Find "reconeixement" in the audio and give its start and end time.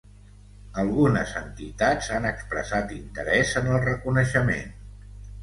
3.87-4.75